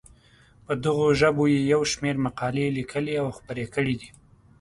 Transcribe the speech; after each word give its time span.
په 0.65 0.73
دغو 0.83 1.07
ژبو 1.19 1.43
یې 1.53 1.59
یو 1.73 1.81
شمېر 1.91 2.15
مقالې 2.25 2.67
لیکلي 2.77 3.13
او 3.21 3.27
خپرې 3.37 3.65
کړې 3.73 3.95
دي. 3.99 4.09